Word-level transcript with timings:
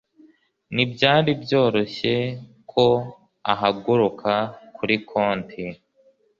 ntibyari 0.73 1.31
byoroshye 1.43 2.15
ko 2.71 2.85
ahaguruka 3.51 4.33
kuri 4.75 4.95
konti 5.09 5.63